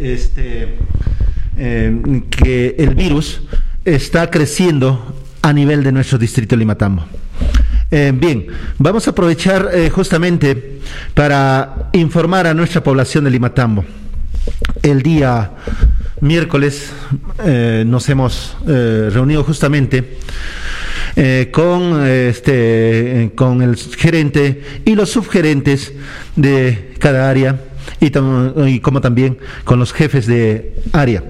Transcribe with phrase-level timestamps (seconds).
[0.00, 0.76] este,
[1.56, 3.42] eh, que el virus
[3.84, 7.04] está creciendo a nivel de nuestro distrito Limatambo.
[7.90, 8.46] Eh, bien,
[8.78, 10.80] vamos a aprovechar eh, justamente
[11.14, 13.82] para informar a nuestra población de Limatambo.
[14.82, 15.52] El día
[16.20, 16.92] miércoles
[17.44, 20.18] eh, nos hemos reunido justamente
[21.50, 25.92] con, este, con el gerente y los subgerentes
[26.36, 27.58] de cada área
[28.00, 28.12] y,
[28.68, 31.24] y como también con los jefes de área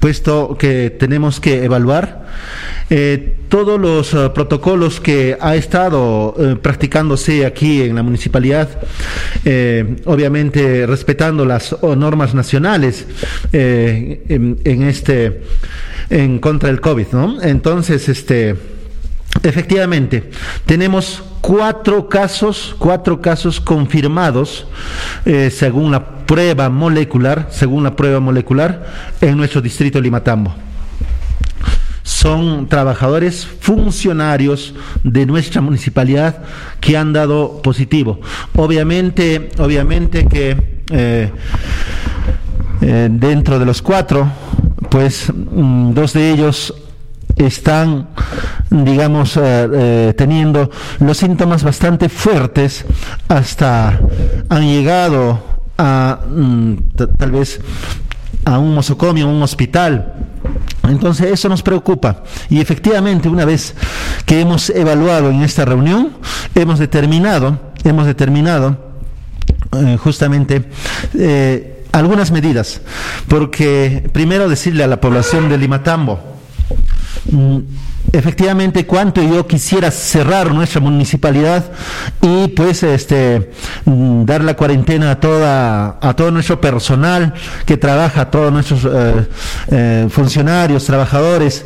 [0.00, 2.26] puesto que tenemos que evaluar
[2.90, 8.68] eh, todos los eh, protocolos que ha estado eh, practicándose aquí en la municipalidad,
[10.04, 13.06] obviamente respetando las normas nacionales
[13.52, 15.42] en, en, este
[16.10, 17.42] en contra del COVID, ¿no?
[17.42, 18.54] Entonces, este
[19.46, 20.28] Efectivamente,
[20.66, 24.66] tenemos cuatro casos, cuatro casos confirmados
[25.24, 30.52] eh, según la prueba molecular, según la prueba molecular en nuestro distrito de Limatambo.
[32.02, 34.74] Son trabajadores funcionarios
[35.04, 36.42] de nuestra municipalidad
[36.80, 38.20] que han dado positivo.
[38.56, 41.30] Obviamente, obviamente que eh,
[42.80, 44.28] eh, dentro de los cuatro,
[44.90, 46.74] pues mm, dos de ellos
[47.36, 48.08] están,
[48.70, 49.40] digamos, eh,
[49.72, 50.70] eh, teniendo
[51.00, 52.84] los síntomas bastante fuertes,
[53.28, 54.00] hasta
[54.48, 55.40] han llegado
[55.76, 56.74] a mm,
[57.18, 57.60] tal vez
[58.44, 60.14] a un mosocomio, a un hospital.
[60.88, 63.74] Entonces eso nos preocupa y efectivamente una vez
[64.24, 66.12] que hemos evaluado en esta reunión,
[66.54, 68.78] hemos determinado, hemos determinado
[69.72, 70.70] eh, justamente
[71.90, 72.80] algunas medidas,
[73.26, 76.35] porque primero decirle a la población de Limatambo,
[78.12, 81.64] efectivamente cuánto yo quisiera cerrar nuestra municipalidad
[82.22, 83.50] y pues este
[83.84, 88.84] mm, dar la cuarentena a toda a todo nuestro personal que trabaja a todos nuestros
[88.84, 89.28] eh,
[89.68, 91.64] eh, funcionarios trabajadores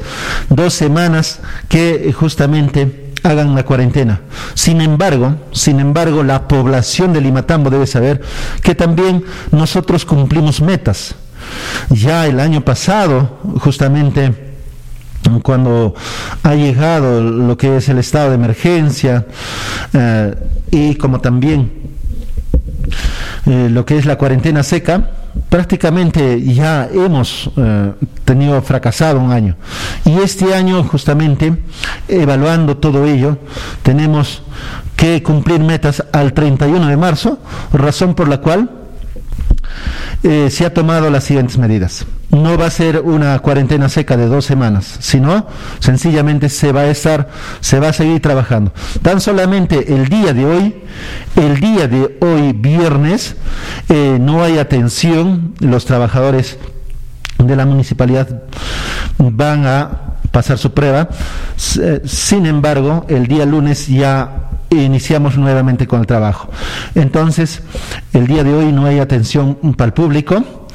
[0.49, 4.21] dos semanas que justamente hagan la cuarentena.
[4.55, 8.23] Sin embargo, sin embargo, la población de Limatambo debe saber
[8.63, 11.15] que también nosotros cumplimos metas.
[11.91, 14.50] Ya el año pasado, justamente,
[15.43, 15.95] cuando
[16.43, 19.27] ha llegado lo que es el estado de emergencia
[19.93, 20.35] eh,
[20.71, 21.71] y como también
[23.47, 25.11] eh, lo que es la cuarentena seca,
[25.49, 27.93] prácticamente ya hemos eh,
[28.25, 29.57] tenido fracasado un año.
[30.05, 31.57] Y este año, justamente,
[32.09, 33.39] evaluando todo ello,
[33.83, 34.43] tenemos
[34.97, 37.39] que cumplir metas al 31 de marzo,
[37.73, 38.80] razón por la cual
[40.23, 42.05] eh, se ha tomado las siguientes medidas.
[42.31, 45.47] No va a ser una cuarentena seca de dos semanas, sino
[45.79, 47.29] sencillamente se va a estar,
[47.61, 48.73] se va a seguir trabajando.
[49.03, 50.75] Tan solamente el día de hoy,
[51.37, 53.35] el día de hoy viernes,
[53.89, 56.59] eh, no hay atención, los trabajadores
[57.39, 58.43] de la municipalidad
[59.19, 59.91] van a
[60.31, 61.09] pasar su prueba.
[61.57, 66.49] Sin embargo, el día lunes ya iniciamos nuevamente con el trabajo.
[66.95, 67.63] Entonces,
[68.13, 70.67] el día de hoy no hay atención para el público,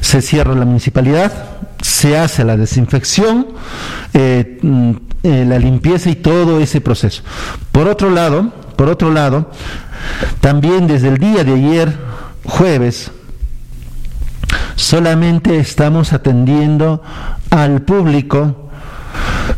[0.00, 1.32] se cierra la municipalidad,
[1.80, 3.46] se hace la desinfección,
[4.14, 4.90] eh, mm,
[5.22, 7.22] eh, la limpieza y todo ese proceso.
[7.72, 9.50] Por otro lado, por otro lado,
[10.40, 11.98] también desde el día de ayer,
[12.44, 13.10] jueves,
[14.74, 17.02] solamente estamos atendiendo
[17.50, 18.70] al público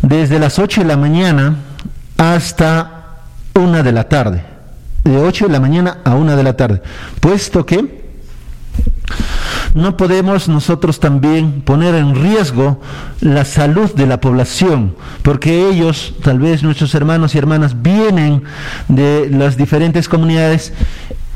[0.03, 1.56] desde las 8 de la mañana
[2.17, 2.97] hasta
[3.58, 4.42] una de la tarde,
[5.04, 6.82] de 8 de la mañana a una de la tarde,
[7.20, 8.08] puesto que
[9.74, 12.80] no podemos nosotros también poner en riesgo
[13.20, 18.42] la salud de la población, porque ellos, tal vez nuestros hermanos y hermanas, vienen
[18.88, 20.72] de las diferentes comunidades,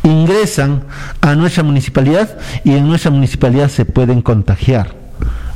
[0.02, 0.84] ingresan
[1.20, 4.94] a nuestra municipalidad y en nuestra municipalidad se pueden contagiar.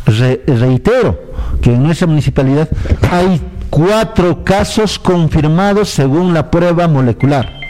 [0.07, 1.19] reitero
[1.61, 2.69] que en nuestra municipalidad
[3.11, 3.41] hay
[3.77, 7.61] cuatro casos confirmados según la prueba molecular.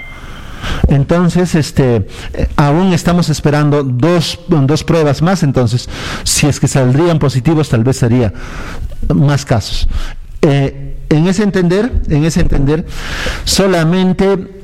[0.86, 5.88] Entonces, este, eh, aún estamos esperando dos, dos pruebas más, entonces,
[6.22, 8.32] si es que saldrían positivos, tal vez sería
[9.12, 9.88] más casos.
[10.42, 12.86] Eh, en ese entender, en ese entender,
[13.42, 14.62] solamente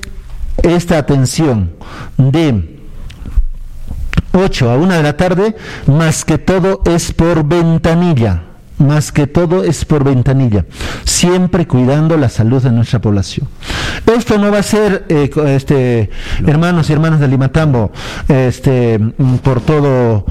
[0.63, 1.73] esta atención
[2.19, 2.79] de
[4.33, 5.57] 8 a 1 de la tarde,
[5.89, 8.45] más que todo es por ventanilla
[8.79, 10.65] más que todo es por ventanilla,
[11.05, 13.49] siempre cuidando la salud de nuestra población.
[14.07, 16.11] Esto no va a ser, eh, este,
[16.47, 17.93] hermanos y hermanas de Limatambo,
[18.29, 18.99] este,
[19.43, 20.27] por todo,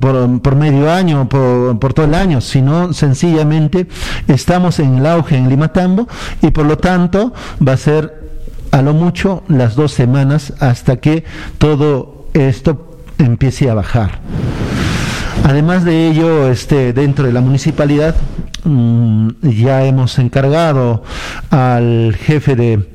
[0.00, 3.88] por, medio año, por, por, todo el año, sino sencillamente
[4.28, 6.08] estamos en el auge en Limatambo
[6.42, 7.32] y por lo tanto
[7.66, 8.26] va a ser
[8.70, 11.24] a lo mucho las dos semanas hasta que
[11.58, 14.20] todo esto empiece a bajar.
[15.46, 18.16] Además de ello, este, dentro de la municipalidad
[18.64, 21.04] mm, ya hemos encargado
[21.50, 22.90] al jefe de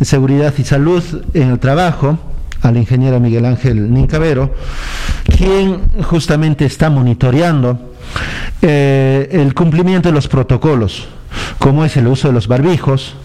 [0.00, 1.02] seguridad y salud
[1.34, 2.16] en el trabajo,
[2.62, 4.54] al ingeniero Miguel Ángel Nincavero,
[5.36, 7.92] quien justamente está monitoreando
[8.62, 11.08] eh, el cumplimiento de los protocolos,
[11.58, 13.16] como es el uso de los barbijos,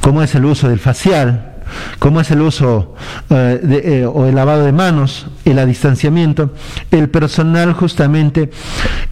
[0.00, 1.55] como es el uso del facial,
[1.98, 2.94] como es el uso
[3.30, 6.52] eh, eh, o el lavado de manos, el distanciamiento,
[6.90, 8.50] el personal justamente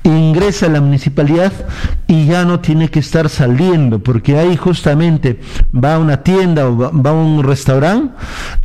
[0.03, 1.53] ingresa a la municipalidad
[2.07, 5.41] y ya no tiene que estar saliendo, porque ahí justamente
[5.75, 8.15] va a una tienda o va a un restaurante,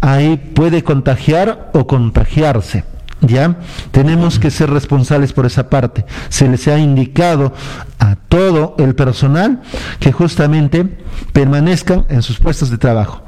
[0.02, 2.84] ahí puede contagiar o contagiarse.
[3.22, 3.58] ¿Ya?
[3.92, 6.06] Tenemos que ser responsables por esa parte.
[6.30, 7.54] Se les ha indicado
[8.00, 9.62] a todo el personal
[10.00, 10.86] que justamente
[11.34, 13.24] permanezcan en sus puestos de trabajo.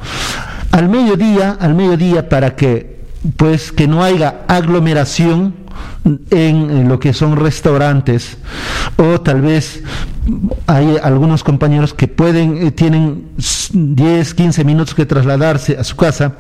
[0.72, 3.02] Al mediodía, al mediodía para que
[3.38, 5.54] pues que no haya aglomeración
[6.32, 8.38] en, lo que son restaurantes
[8.98, 9.84] o tal vez
[10.66, 13.30] hay algunos compañeros que pueden eh, tienen
[13.72, 16.38] 10, 15 minutos que trasladarse a su casa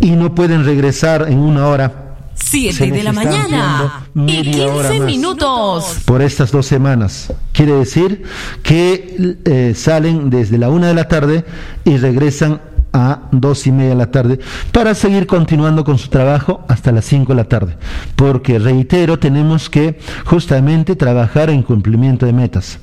[0.00, 6.02] y no pueden regresar en una hora 7 de la mañana y 15 minutos.
[6.04, 7.32] Por estas dos semanas.
[7.52, 8.24] Quiere decir
[8.62, 11.46] que eh, salen desde la una de la tarde
[11.84, 12.60] y regresan
[12.96, 14.38] a dos y media de la tarde
[14.72, 17.76] para seguir continuando con su trabajo hasta las 5 de la tarde.
[18.16, 22.78] Porque, reitero, tenemos que justamente trabajar en cumplimiento de metas.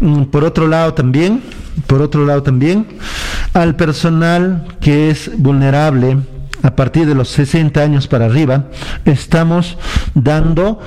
[0.00, 1.40] Mm, por otro lado también,
[1.86, 2.86] por otro lado también,
[3.54, 6.18] al personal que es vulnerable,
[6.62, 8.66] a partir de los 60 años para arriba,
[9.04, 9.78] estamos
[10.14, 10.80] dando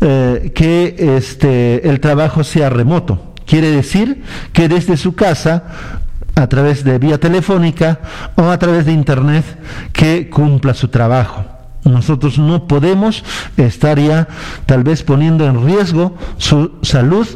[0.00, 3.30] eh, que este, el trabajo sea remoto.
[3.46, 4.22] Quiere decir
[4.52, 5.99] que desde su casa
[6.34, 8.00] a través de vía telefónica
[8.36, 9.44] o a través de internet
[9.92, 11.44] que cumpla su trabajo.
[11.84, 13.24] Nosotros no podemos
[13.56, 14.28] estar ya
[14.66, 17.26] tal vez poniendo en riesgo su salud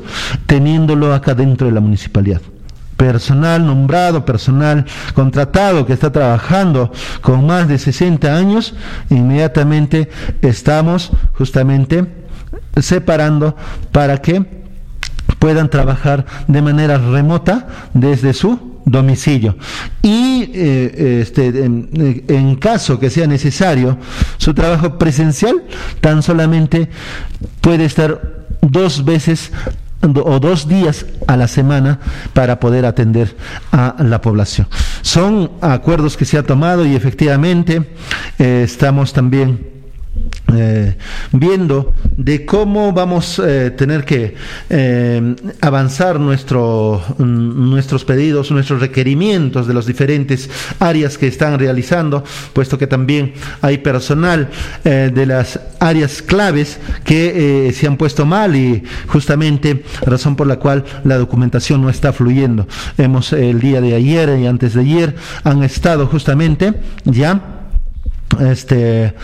[0.46, 2.42] teniéndolo acá dentro de la municipalidad
[2.96, 8.74] personal nombrado, personal contratado que está trabajando con más de 60 años,
[9.10, 10.08] inmediatamente
[10.42, 12.06] estamos justamente
[12.80, 13.56] separando
[13.92, 14.64] para que
[15.38, 19.56] puedan trabajar de manera remota desde su domicilio.
[20.02, 23.98] Y eh, este, en, caso que sea necesario
[24.38, 25.62] su trabajo presencial,
[26.00, 26.88] tan solamente
[27.60, 29.52] puede estar dos veces
[30.02, 31.98] o dos días a la semana
[32.34, 33.36] para poder atender
[33.72, 34.66] a la población.
[35.02, 37.94] Son acuerdos que se ha tomado y efectivamente
[38.38, 39.73] eh, estamos también
[40.56, 40.96] eh,
[41.32, 44.34] viendo de cómo vamos a eh, tener que
[44.70, 52.22] eh, avanzar nuestro, mm, nuestros pedidos, nuestros requerimientos de las diferentes áreas que están realizando,
[52.52, 53.32] puesto que también
[53.62, 54.50] hay personal
[54.84, 60.84] de las áreas claves que se han puesto mal y justamente razón por la cual
[61.04, 62.68] la documentación no está fluyendo.
[62.98, 66.74] Hemos el día de ayer y antes de ayer han estado justamente
[67.04, 67.63] ya
[68.40, 69.14] este,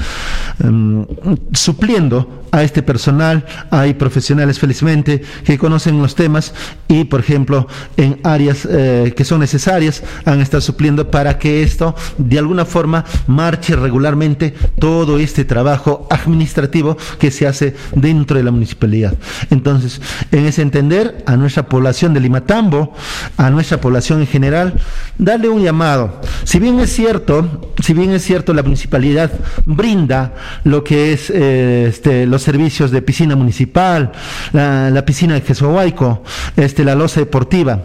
[0.62, 1.06] em,
[1.52, 3.44] supliendo a este personal.
[3.70, 6.54] Hay profesionales, felizmente, que conocen los temas
[6.88, 7.66] y, por ejemplo,
[7.96, 13.04] en áreas eh, que son necesarias, han estado supliendo para que esto, de alguna forma,
[13.26, 19.14] marche regularmente todo este trabajo administrativo que se hace dentro de la municipalidad.
[19.50, 22.94] Entonces, en ese entender, a nuestra población de Limatambo,
[23.36, 24.74] a nuestra población en general,
[25.18, 26.20] darle un llamado.
[26.44, 29.30] Si bien es cierto, si bien es cierto, la municipalidad
[29.64, 34.12] brinda lo que es eh, este, los servicios de piscina municipal,
[34.52, 36.22] la, piscina de Jesuhuaico,
[36.56, 37.80] este, la loza deportiva.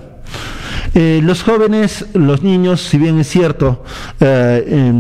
[0.94, 3.84] Eh, los jóvenes, los niños, si bien es cierto,
[4.20, 4.94] eh,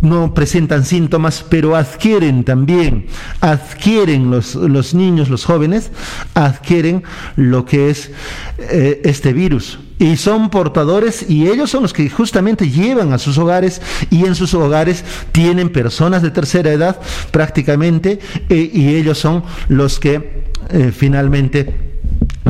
[0.00, 3.06] no presentan síntomas, pero adquieren también,
[3.40, 5.90] adquieren los, los niños, los jóvenes,
[6.34, 7.02] adquieren
[7.36, 8.10] lo que es
[8.58, 9.78] eh, este virus.
[10.02, 13.80] Y son portadores y ellos son los que justamente llevan a sus hogares
[14.10, 18.18] y en sus hogares tienen personas de tercera edad prácticamente
[18.48, 21.91] eh, y ellos son los que eh, finalmente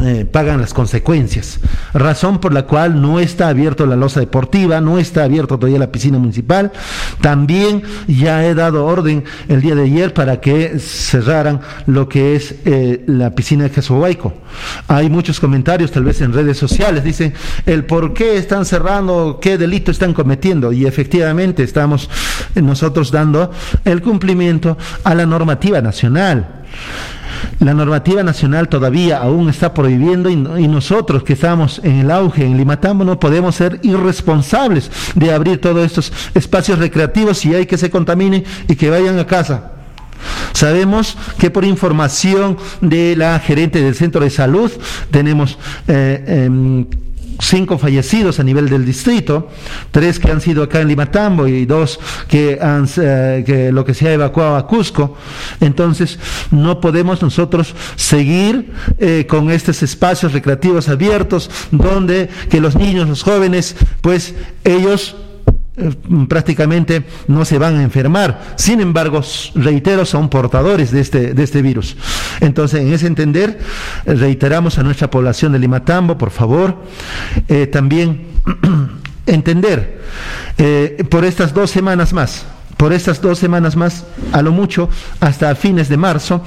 [0.04, 1.60] eh, pagan las consecuencias.
[1.92, 5.92] Razón por la cual no está abierto la losa deportiva, no está abierto todavía la
[5.92, 6.72] piscina municipal.
[7.20, 12.56] También ya he dado orden el día de ayer para que cerraran lo que es
[12.64, 14.34] eh, la piscina de Jesuhuaico.
[14.88, 17.34] Hay muchos comentarios, tal vez en redes sociales, dicen
[17.66, 20.72] el por qué están cerrando, qué delito están cometiendo.
[20.72, 22.10] Y efectivamente estamos
[22.56, 23.52] nosotros dando
[23.84, 26.62] el cumplimiento a la normativa nacional.
[27.60, 30.36] La normativa nacional todavía aún está prohibiendo y,
[30.72, 35.84] nosotros que estamos en el auge en Limatambo no podemos ser irresponsables de abrir todos
[35.84, 39.72] estos espacios recreativos y hay que se contamine y que vayan a casa.
[40.52, 44.70] Sabemos que por información de la gerente del centro de salud
[45.10, 45.58] tenemos
[45.88, 46.86] eh, em,
[47.40, 49.48] cinco fallecidos a nivel del distrito,
[49.90, 51.98] tres que han sido acá en Limatambo y dos
[52.28, 55.16] que han eh, que lo que se ha evacuado a Cusco.
[55.60, 56.18] Entonces,
[56.50, 63.22] no podemos nosotros seguir eh, con estos espacios recreativos abiertos donde que los niños, los
[63.22, 64.34] jóvenes, pues
[64.64, 65.16] ellos
[66.28, 68.54] prácticamente no se van a enfermar.
[68.56, 69.22] Sin embargo,
[69.54, 71.96] reitero, son portadores de este, de este virus.
[72.40, 73.58] Entonces, en ese entender,
[74.04, 76.76] eh, reiteramos a nuestra población de Limatambo, por favor,
[77.48, 78.26] eh, también
[79.26, 80.02] entender
[81.08, 82.44] por estas dos semanas más,
[82.76, 84.88] por estas dos semanas más, a lo mucho,
[85.20, 86.42] hasta fines de marzo,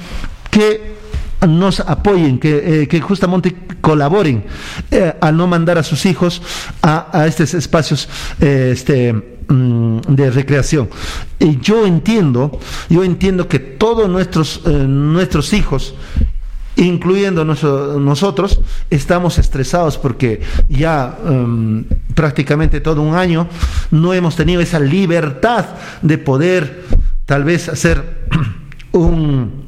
[0.50, 0.96] que
[1.46, 3.54] nos apoyen, que, que justamente
[3.86, 4.44] colaboren
[4.90, 6.42] eh, al no mandar a sus hijos
[6.82, 8.08] a, estos espacios
[8.40, 10.88] eh, este, mm, de recreación.
[11.38, 15.94] Y yo entiendo, yo entiendo que todos nuestros, eh, nuestros hijos
[16.78, 23.48] incluyendo nosotros, estamos estresados porque ya em, prácticamente todo un año
[23.90, 25.64] no hemos tenido esa libertad
[26.02, 26.84] de poder
[27.24, 28.26] tal vez hacer
[28.92, 29.65] un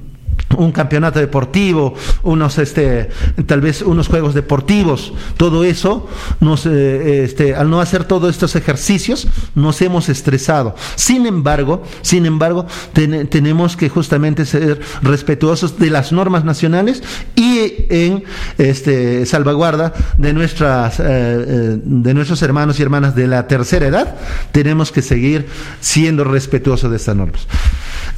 [0.57, 3.11] un campeonato deportivo, unos este,
[3.47, 6.09] tal vez unos juegos deportivos, todo eso,
[6.41, 10.75] nos, eh, este, al no hacer todos estos ejercicios, nos hemos estresado.
[10.97, 17.03] Sin embargo, sin embargo, tenemos que justamente ser respetuosos de las normas nacionales
[17.35, 18.25] y en
[18.57, 24.17] este, salvaguarda de nuestras, eh, eh, de nuestros hermanos y hermanas de la tercera edad,
[24.53, 25.47] tenemos que seguir
[25.81, 27.47] siendo respetuosos de estas normas.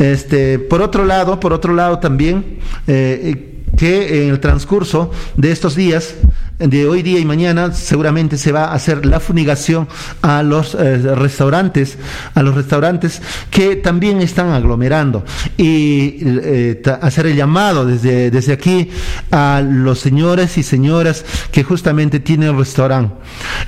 [0.01, 5.77] Este, por otro lado, por otro lado también, eh, que en el transcurso de estos
[5.77, 6.15] días
[6.59, 9.89] de hoy día y mañana seguramente se va a hacer la fumigación
[10.23, 11.99] a los eh, restaurantes,
[12.35, 15.25] a los restaurantes que también están aglomerando
[15.57, 18.91] y eh, hacer el llamado desde, desde aquí
[19.31, 23.15] a los señores y señoras que justamente tienen restaurante.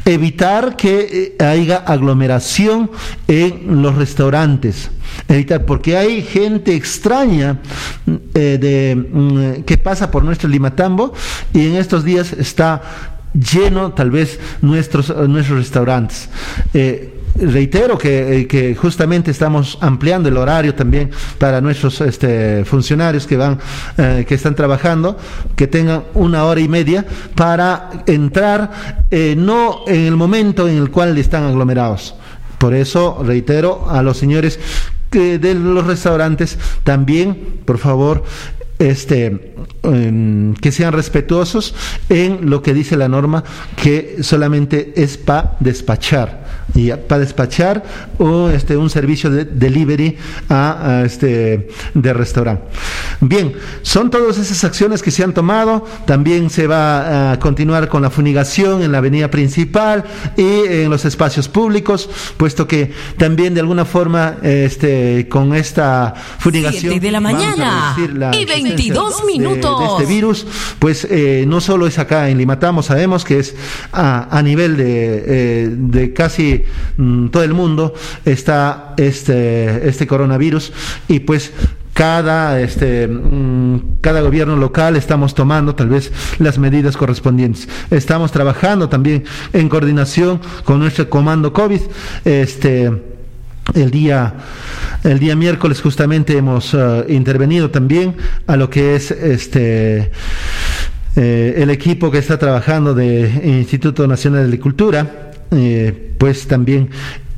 [0.06, 2.90] Evitar que haya aglomeración
[3.28, 4.90] en los restaurantes.
[5.28, 7.60] Evitar, porque hay gente extraña
[8.06, 11.12] de, mm, que pasa por nuestro Limatambo
[11.52, 12.82] y en estos días está
[13.34, 16.28] lleno tal vez nuestros, eh, nuestros restaurantes.
[16.74, 23.26] Eh, reitero que, eh, que, justamente estamos ampliando el horario también para nuestros este, funcionarios
[23.26, 23.58] que van
[23.96, 25.16] que están trabajando
[25.56, 29.06] que tengan una hora y media para entrar
[29.38, 32.14] no en el momento en el cual están aglomerados
[32.58, 34.60] por eso reitero a los señores
[35.12, 38.24] que de los restaurantes también por favor
[38.82, 39.54] este,
[40.60, 41.74] que sean respetuosos
[42.08, 43.44] en lo que dice la norma,
[43.76, 46.41] que solamente es para despachar
[46.74, 47.82] y para despachar
[48.18, 50.16] o este un servicio de delivery
[50.48, 52.64] a, este de restaurante.
[53.20, 53.52] Bien,
[53.82, 55.84] son todas esas acciones que se han tomado.
[56.06, 60.04] También se va a continuar con la funigación en la avenida principal
[60.36, 66.98] y en los espacios públicos, puesto que también de alguna forma este con esta funigación
[66.98, 67.94] de la mañana
[68.32, 70.46] y 22 minutos de, este virus,
[70.78, 73.54] pues eh, no solo es acá en Limatamo, sabemos que es
[73.92, 76.61] a, a nivel de, eh, de casi
[76.96, 80.72] Mm, todo el mundo está este, este coronavirus
[81.08, 81.52] y pues
[81.94, 87.68] cada este mm, cada gobierno local estamos tomando tal vez las medidas correspondientes.
[87.90, 91.80] Estamos trabajando también en coordinación con nuestro comando COVID.
[92.24, 92.90] Este
[93.74, 94.34] el día
[95.04, 98.16] el día miércoles justamente hemos uh, intervenido también
[98.46, 100.10] a lo que es este
[101.14, 106.90] eh, el equipo que está trabajando de Instituto Nacional de Agricultura eh, pues también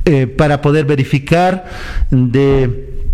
[0.05, 1.65] eh, para poder verificar
[2.11, 3.07] de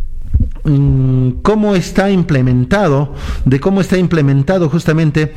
[0.63, 3.15] mm, cómo está implementado,
[3.45, 5.33] de cómo está implementado justamente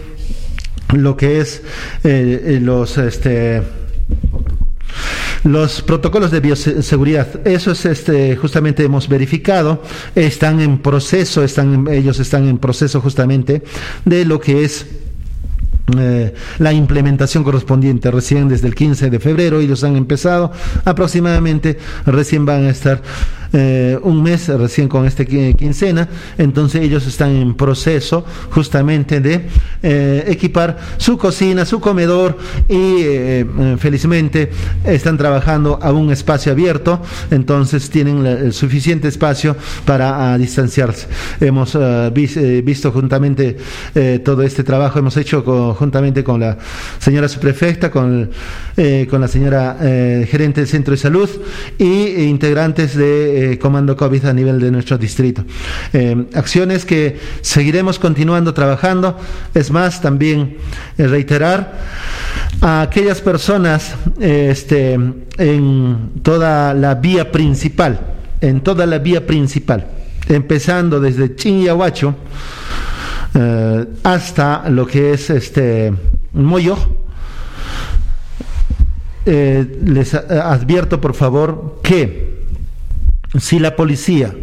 [0.93, 1.63] lo que es
[2.03, 3.63] eh, los este
[5.45, 9.83] los protocolos de bioseguridad, eso es este, justamente hemos verificado,
[10.15, 13.63] están en proceso, están, ellos están en proceso justamente
[14.07, 14.87] de lo que es
[15.99, 20.51] eh, la implementación correspondiente recién desde el 15 de febrero ellos han empezado.
[20.85, 23.03] Aproximadamente recién van a estar
[23.57, 26.09] eh, un mes recién con esta quincena,
[26.39, 29.47] entonces ellos están en proceso justamente de
[29.81, 32.37] eh, equipar su cocina, su comedor
[32.69, 33.05] y
[33.79, 34.51] felizmente
[34.85, 41.07] están trabajando a un espacio abierto, entonces tienen el suficiente espacio para ah, distanciarse.
[41.41, 41.79] Hemos
[42.65, 43.57] visto juntamente
[44.25, 45.43] todo este trabajo, hemos hecho
[45.79, 46.59] juntamente con la
[46.99, 48.31] señora subprefecta, con,
[49.09, 51.29] con la señora gerente del centro de salud
[51.79, 55.45] y integrantes de eh, Comando COVID a nivel de nuestro distrito.
[55.93, 59.19] Eh, acciones que seguiremos continuando trabajando.
[59.55, 60.57] Es más, también
[60.97, 61.79] eh, reiterar
[62.61, 64.95] a aquellas personas este,
[65.39, 68.01] en toda la vía principal,
[68.41, 69.87] en toda la vía principal,
[70.29, 72.15] empezando desde Chinyahuacho
[74.05, 75.93] hasta lo que es este
[76.35, 76.79] Moyo
[79.27, 82.34] les advierto por favor que
[83.39, 84.35] si la policía,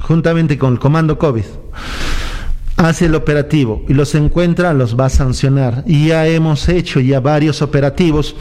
[0.00, 1.44] juntamente con el comando COVID,
[2.76, 5.84] hace el operativo y los encuentra, los va a sancionar.
[5.86, 8.36] Y ya hemos hecho ya varios operativos,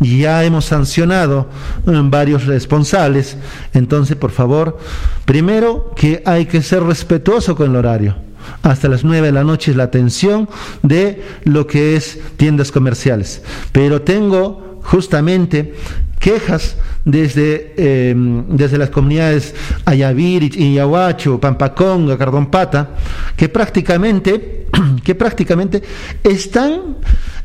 [0.00, 1.48] ya hemos sancionado
[1.86, 3.36] eh, varios responsables.
[3.72, 4.78] Entonces, por favor,
[5.24, 8.30] primero que hay que ser respetuoso con el horario
[8.62, 10.48] hasta las 9 de la noche es la atención
[10.82, 13.42] de lo que es tiendas comerciales.
[13.72, 15.74] Pero tengo justamente
[16.20, 18.14] quejas desde, eh,
[18.48, 22.90] desde las comunidades Ayavir, Iyahuacho, Pampaconga, Cardompata,
[23.36, 24.68] que prácticamente,
[25.02, 25.82] que prácticamente
[26.22, 26.98] están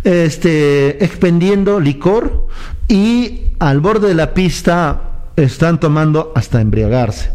[0.03, 2.47] este, expendiendo licor
[2.87, 5.01] y al borde de la pista
[5.35, 7.31] están tomando hasta embriagarse.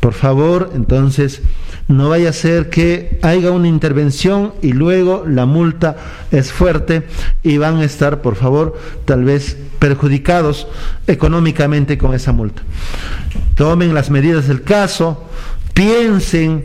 [0.00, 1.40] Por favor, entonces,
[1.88, 5.96] no vaya a ser que haya una intervención y luego la multa
[6.30, 7.06] es fuerte
[7.42, 10.66] y van a estar, por favor, tal vez perjudicados
[11.06, 12.62] económicamente con esa multa.
[13.54, 15.24] Tomen las medidas del caso,
[15.74, 16.64] piensen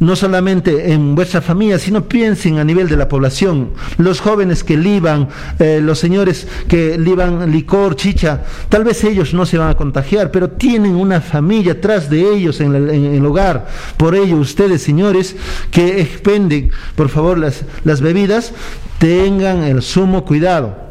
[0.00, 4.76] no solamente en vuestra familia, sino piensen a nivel de la población, los jóvenes que
[4.76, 5.28] liban,
[5.58, 10.30] eh, los señores que liban licor, chicha, tal vez ellos no se van a contagiar,
[10.30, 13.66] pero tienen una familia atrás de ellos en, el hogar.
[13.96, 15.36] Por ello, ustedes, señores,
[15.70, 18.52] que expenden, por favor, las, las bebidas,
[18.98, 20.87] tengan el sumo cuidado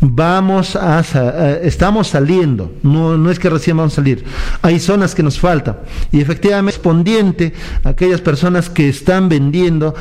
[0.00, 1.00] vamos a,
[1.62, 4.24] estamos saliendo, no, no es que recién vamos a salir,
[4.62, 5.80] hay zonas que nos falta.
[6.12, 7.52] Y efectivamente respondiente
[7.84, 9.94] a aquellas personas que están vendiendo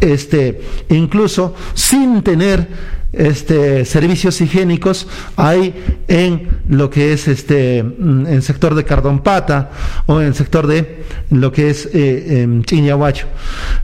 [0.00, 2.66] este incluso sin tener
[3.12, 5.74] este, servicios higiénicos hay
[6.08, 9.70] en lo que es este mm, en el sector de Cardompata
[10.06, 13.26] o en el sector de lo que es eh, Chiñahuacho.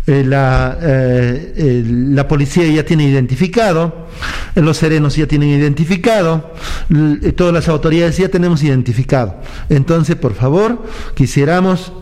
[0.06, 4.08] Eh, la, eh, la policía ya tiene identificado,
[4.54, 6.54] los serenos ya tienen identificado,
[7.36, 9.36] todas las autoridades ya tenemos identificado.
[9.68, 10.82] Entonces, por favor,
[11.14, 11.92] quisiéramos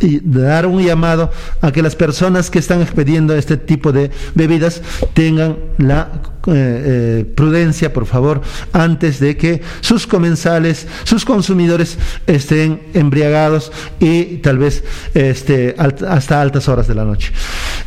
[0.00, 4.82] y dar un llamado a que las personas que están expediendo este tipo de bebidas
[5.14, 6.10] tengan la
[6.46, 8.40] eh, eh, prudencia, por favor,
[8.72, 14.82] antes de que sus comensales, sus consumidores estén embriagados y tal vez
[15.12, 17.30] este, hasta altas horas de la noche.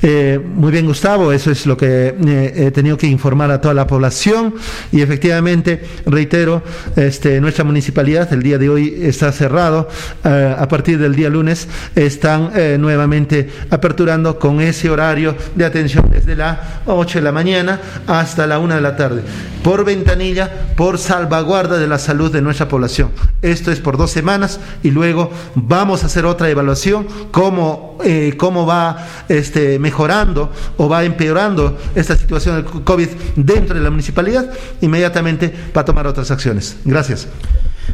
[0.04, 2.14] Eh, muy bien, Gustavo, eso es lo que
[2.56, 4.54] he tenido que informar a toda la población
[4.92, 6.62] y efectivamente, reitero,
[6.96, 9.88] este, nuestra municipalidad el día de hoy está cerrado.
[10.24, 11.68] a partir del día lunes
[12.06, 18.48] están nuevamente aperturando con ese horario de atención desde las 8 de la mañana hasta
[18.48, 19.22] la una de la tarde,
[19.64, 23.12] por ventanilla, por salvaguarda de la salud de nuestra población.
[23.42, 28.66] Esto es por dos semanas y luego vamos a hacer otra evaluación, cómo, eh, cómo
[28.66, 35.50] va este, mejorando o va empeorando esta situación del COVID dentro de la municipalidad, inmediatamente
[35.50, 36.78] para tomar otras acciones.
[36.86, 37.28] Gracias.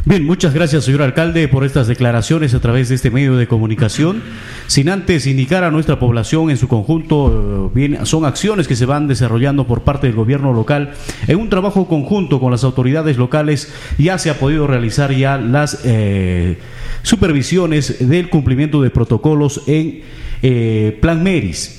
[0.06, 4.24] Bien, muchas gracias, señor alcalde, por estas declaraciones a través de este medio de comunicación.
[4.68, 8.86] Sin antes indicar a nuestra población en su conjunto, eh, bien, son acciones que se
[8.86, 10.94] van desarrollando por parte del gobierno local
[11.28, 13.74] en un trabajo conjunto con las autoridades locales.
[13.98, 16.58] Ya se ha podido realizar ya las eh,
[17.04, 20.02] supervisiones del cumplimiento de protocolos en
[20.42, 21.79] eh, Plan Meris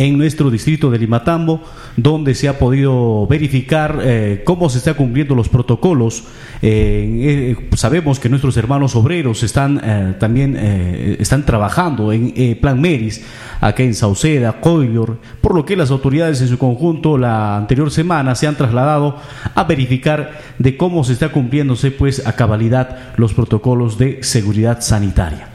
[0.00, 1.60] en nuestro distrito de Limatambo,
[1.94, 6.24] donde se ha podido verificar eh, cómo se están cumpliendo los protocolos.
[6.62, 13.22] Eh, eh, sabemos que nuestros hermanos obreros están también están trabajando en Plan Meris,
[13.60, 18.34] acá en Sauceda, Coylor, por lo que las autoridades en su conjunto la anterior semana
[18.34, 19.18] se han trasladado
[19.54, 25.48] a verificar de cómo se está cumpliéndose pues a cabalidad los protocolos de seguridad sanitaria.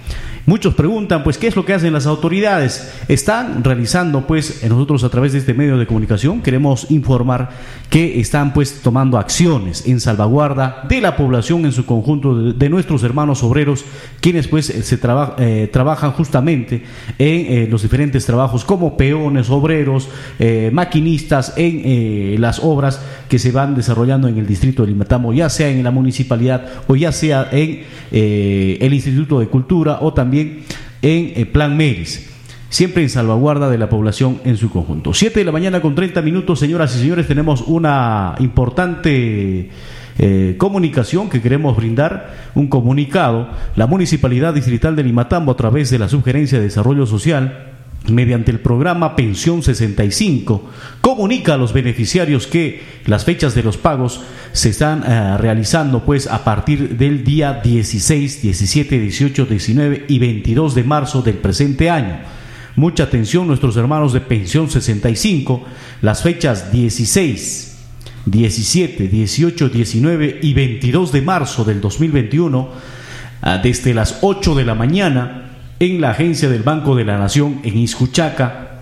[0.48, 2.94] Muchos preguntan, pues, ¿qué es lo que hacen las autoridades?
[3.08, 7.50] Están realizando, pues, nosotros a través de este medio de comunicación queremos informar
[7.90, 13.02] que están, pues, tomando acciones en salvaguarda de la población en su conjunto, de, nuestros
[13.02, 13.86] hermanos obreros,
[14.22, 15.00] quienes, pues, se
[15.40, 16.84] eh, trabajan justamente
[17.18, 23.52] en eh, los diferentes trabajos como peones, obreros, eh, maquinistas en las obras que se
[23.52, 27.50] van desarrollando en el distrito de Limatamo, ya sea en la municipalidad o ya sea
[27.52, 30.64] en el Instituto de Cultura o también en
[31.02, 32.32] eh, Plan Meris
[32.70, 35.14] siempre en salvaguarda de la población en su conjunto.
[35.14, 39.70] Siete de la mañana con 30 minutos, señoras y señores, tenemos una importante
[40.18, 43.50] eh, comunicación que queremos brindar, un comunicado.
[43.78, 47.75] La Municipalidad Distrital de Limatambo, a través de la Subgerencia de Desarrollo Social,
[48.10, 50.70] mediante el programa Pensión 65,
[51.02, 56.28] comunica a los beneficiarios que las fechas de los pagos se están eh, realizando pues
[56.28, 62.20] a partir del día 16, 17, 18, 19 y 22 de marzo del presente año.
[62.76, 65.64] Mucha atención nuestros hermanos de Pensión 65,
[66.02, 67.78] las fechas 16,
[68.26, 72.70] 17, 18, 19 y 22 de marzo del 2021,
[73.42, 75.45] ah, desde las 8 de la mañana,
[75.80, 78.80] en la agencia del Banco de la Nación en Iscuchaca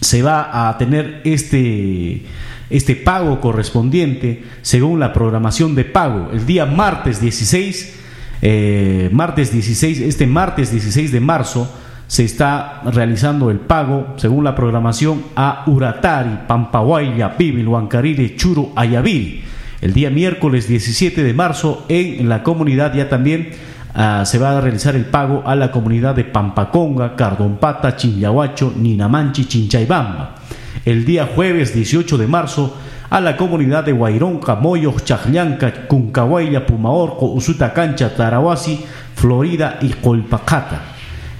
[0.00, 2.22] se va a tener este,
[2.70, 6.30] este pago correspondiente según la programación de pago.
[6.32, 7.98] El día martes 16,
[8.40, 11.70] eh, martes 16, este martes 16 de marzo
[12.06, 19.44] se está realizando el pago según la programación a Uratari, Pampahuaya, Pibil, Huancarire, Churo, Ayaviri.
[19.80, 23.50] El día miércoles 17 de marzo en la comunidad ya también
[23.92, 29.46] Ah, se va a realizar el pago a la comunidad de Pampaconga, Cardompata, Chinyahuacho, Ninamanchi,
[29.46, 30.36] Chinchaybamba.
[30.84, 32.76] El día jueves 18 de marzo
[33.10, 38.84] a la comunidad de Guaironca, Moyo, Chajllanca, Cuncahuayla, Pumaorco, Usutacancha, Tarahuasi,
[39.16, 40.82] Florida y Colpacata.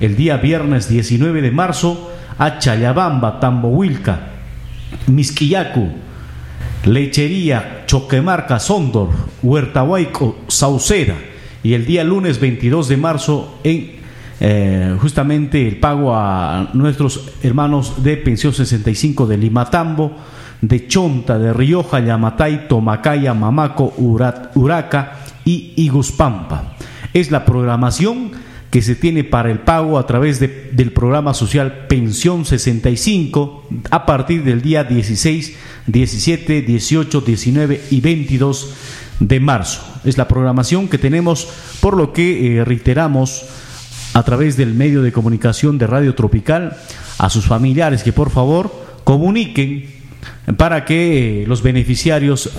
[0.01, 4.19] El día viernes 19 de marzo a Chayabamba, Tambohuilca,
[5.07, 5.89] Misquillacu,
[6.85, 9.11] Lechería, Choquemarca, Sondor,
[9.43, 11.30] Huertahuayco, Sauceda
[11.63, 14.01] y el día lunes 22 de marzo en
[14.43, 20.17] eh, justamente el pago a nuestros hermanos de Pensión 65 de Limatambo,
[20.63, 26.75] de Chonta, de Rioja, Yamatay, Tomacaya, Mamaco, Urat, Uraca y Iguspampa.
[27.13, 28.33] Es la programación
[28.71, 34.45] que se tiene para el pago a través del programa social Pensión 65 a partir
[34.45, 38.75] del día 16, 17, 18, 19 y 22
[39.21, 39.83] de marzo.
[40.05, 41.47] Es la programación que tenemos,
[41.81, 43.45] por lo que eh, reiteramos
[44.15, 46.77] a través del medio de comunicación de Radio Tropical
[47.19, 49.89] a sus familiares que por favor comuniquen
[50.57, 52.51] para que eh, los beneficiarios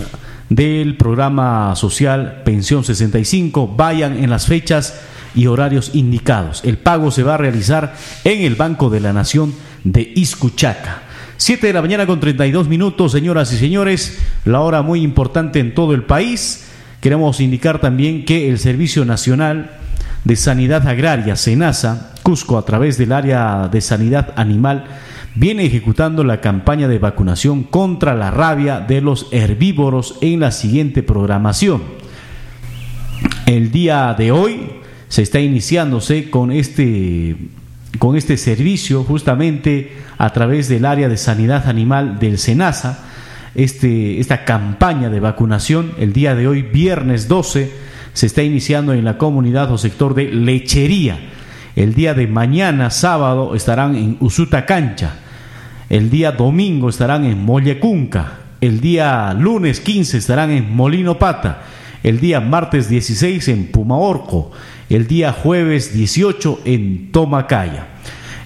[0.49, 5.01] del programa social Pensión 65 vayan en las fechas
[5.33, 6.61] y horarios indicados.
[6.63, 11.03] El pago se va a realizar en el Banco de la Nación de Iscuchaca.
[11.41, 15.73] 7 de la mañana con 32 minutos, señoras y señores, la hora muy importante en
[15.73, 16.67] todo el país.
[16.99, 19.71] Queremos indicar también que el Servicio Nacional
[20.23, 24.85] de Sanidad Agraria, SENASA, Cusco, a través del área de sanidad animal,
[25.33, 31.01] viene ejecutando la campaña de vacunación contra la rabia de los herbívoros en la siguiente
[31.01, 31.81] programación.
[33.47, 34.73] El día de hoy
[35.07, 37.35] se está iniciándose con este
[37.99, 42.99] con este servicio justamente a través del área de sanidad animal del SENASA,
[43.55, 47.71] este, esta campaña de vacunación el día de hoy, viernes 12,
[48.13, 51.19] se está iniciando en la comunidad o sector de lechería.
[51.75, 55.15] El día de mañana, sábado, estarán en Usuta Cancha.
[55.89, 58.39] El día domingo estarán en Mollecunca.
[58.59, 61.61] El día lunes 15 estarán en Molino Pata.
[62.03, 64.51] El día martes 16 en Pumaorco
[64.95, 67.87] el día jueves 18 en Tomacaya.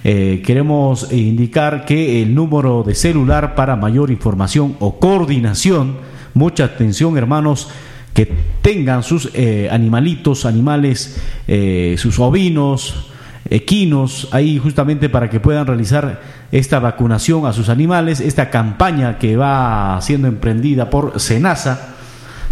[0.04, 5.96] Eh, queremos indicar que el número de celular para mayor información o coordinación,
[6.34, 7.68] mucha atención hermanos,
[8.14, 13.08] que tengan sus eh, animalitos, animales, eh, sus ovinos,
[13.50, 19.36] equinos, ahí justamente para que puedan realizar esta vacunación a sus animales, esta campaña que
[19.36, 21.95] va siendo emprendida por Senasa,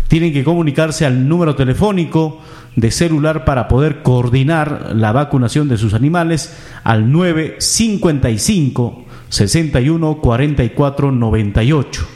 [0.08, 2.40] tienen que comunicarse al número telefónico
[2.76, 12.06] de celular para poder coordinar la vacunación de sus animales al 955 61 44 98.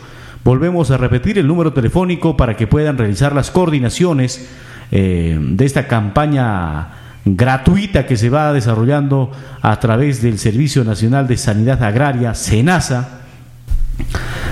[0.44, 4.48] Volvemos a repetir el número telefónico para que puedan realizar las coordinaciones
[4.90, 6.88] eh, de esta campaña
[7.24, 13.17] gratuita que se va desarrollando a través del Servicio Nacional de Sanidad Agraria, SENASA,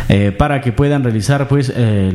[0.09, 2.13] eh, para que puedan realizar pues eh,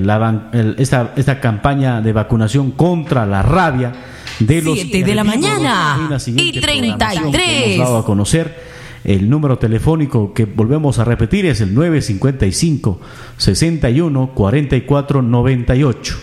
[0.77, 3.91] esta, esta campaña de vacunación contra la rabia
[4.39, 7.75] de los 7 de la mañana y 33.
[7.75, 8.71] Hemos dado a conocer
[9.03, 13.01] el número telefónico que volvemos a repetir es el 955
[13.37, 16.17] 61 44 98.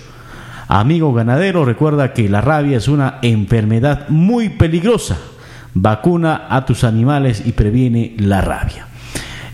[0.68, 5.18] Amigo ganadero, recuerda que la rabia es una enfermedad muy peligrosa.
[5.74, 8.88] Vacuna a tus animales y previene la rabia.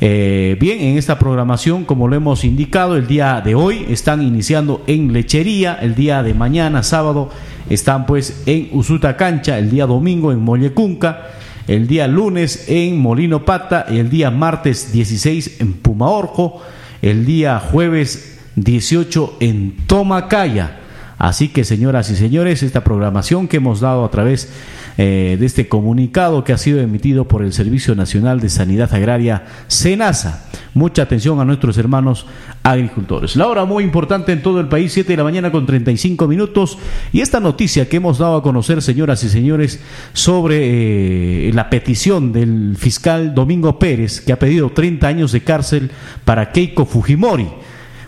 [0.01, 4.83] Eh, bien, en esta programación, como lo hemos indicado, el día de hoy están iniciando
[4.87, 7.31] en Lechería, el día de mañana, sábado,
[7.71, 11.29] están pues en Usuta Cancha, el día domingo en Mollecunca,
[11.67, 16.61] el día lunes en Molino Pata, el día martes 16 en Pumaorjo,
[17.01, 20.81] el día jueves 18 en Tomacaya.
[21.25, 24.53] Así que, señoras y señores, esta programación que hemos dado a través
[24.99, 29.47] eh, de este comunicado que ha sido emitido por el Servicio Nacional de Sanidad Agraria,
[29.67, 30.45] SENASA.
[30.75, 32.27] Mucha atención a nuestros hermanos
[32.63, 33.37] agricultores.
[33.37, 36.77] La hora muy importante en todo el país, 7 de la mañana con 35 minutos.
[37.11, 39.81] Y esta noticia que hemos dado a conocer, señoras y señores,
[40.13, 45.91] sobre eh, la petición del fiscal Domingo Pérez, que ha pedido 30 años de cárcel
[46.27, 47.49] para Keiko Fujimori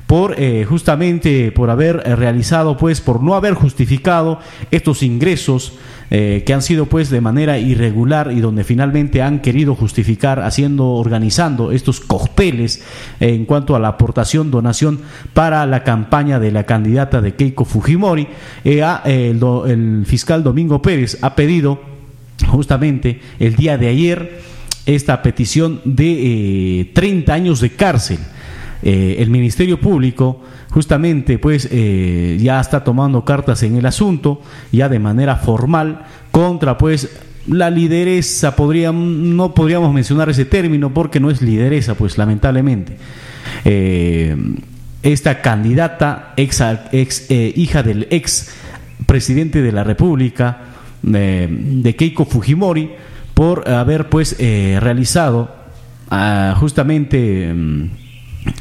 [0.06, 4.38] por eh, justamente por haber realizado pues por no haber justificado
[4.70, 5.72] estos ingresos
[6.08, 10.90] eh, que han sido pues de manera irregular y donde finalmente han querido justificar haciendo,
[10.90, 12.84] organizando estos cócteles
[13.18, 15.00] en cuanto a la aportación, donación
[15.34, 18.28] para la campaña de la candidata de Keiko Fujimori.
[18.64, 21.80] Eh, el, fiscal Domingo Pérez ha pedido
[22.46, 24.40] justamente el día de ayer
[24.86, 28.18] esta petición de 30 eh, años de cárcel.
[28.82, 30.42] El Ministerio Público
[30.76, 36.76] justamente pues eh, ya está tomando cartas en el asunto, ya de manera formal, contra
[36.76, 38.54] pues la lideresa,
[38.92, 42.98] no podríamos mencionar ese término porque no es lideresa, pues lamentablemente.
[43.64, 44.36] Eh,
[45.02, 46.62] esta candidata, ex,
[46.92, 48.50] ex eh, hija del ex
[49.06, 50.58] presidente de la República,
[51.02, 52.90] de Keiko Fujimori,
[53.32, 55.54] por haber pues realizado
[56.10, 58.05] ah, justamente mm,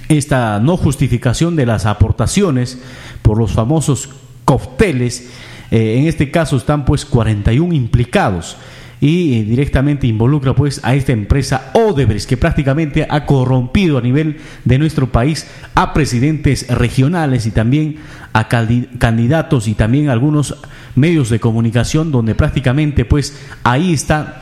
[0.10, 2.80] esta no justificación de las aportaciones
[3.22, 4.10] por los famosos
[4.46, 5.30] cócteles.
[5.72, 8.56] Eh, en este caso están pues 41 implicados
[9.02, 14.38] y eh, directamente involucra pues a esta empresa Odebrecht que prácticamente ha corrompido a nivel
[14.64, 17.98] de nuestro país a presidentes regionales y también
[18.32, 20.56] a candidatos y también algunos
[20.96, 24.36] medios de comunicación donde prácticamente pues ahí están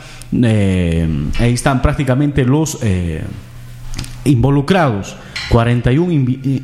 [0.43, 1.07] eh,
[1.39, 2.79] ahí están prácticamente los
[4.25, 5.15] involucrados
[5.49, 6.11] 41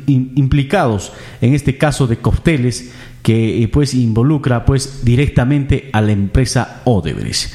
[0.06, 6.82] implicados en este caso de cócteles que eh, pues involucra pues directamente a la empresa
[6.84, 7.52] Odebrecht.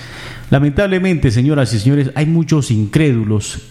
[0.52, 3.62] Lamentablemente, señoras y señores, hay muchos incrédulos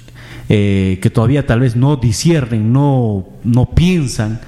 [0.48, 4.40] eh, que todavía tal vez no disciernen, no, no piensan.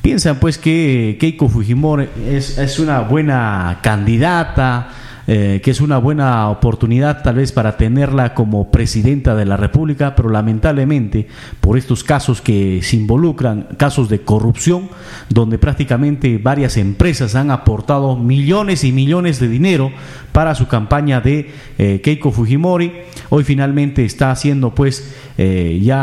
[0.00, 4.90] Piensan pues que Keiko Fujimori es, es una buena candidata,
[5.26, 10.14] eh, que es una buena oportunidad tal vez para tenerla como presidenta de la República,
[10.14, 11.28] pero lamentablemente
[11.60, 14.90] por estos casos que se involucran, casos de corrupción,
[15.30, 19.92] donde prácticamente varias empresas han aportado millones y millones de dinero
[20.32, 22.92] para su campaña de eh, Keiko Fujimori,
[23.30, 26.00] hoy finalmente está siendo pues eh, ya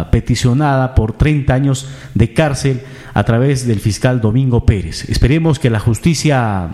[0.00, 5.08] ah, peticionada por 30 años de cárcel a través del fiscal Domingo Pérez.
[5.08, 6.70] Esperemos que la justicia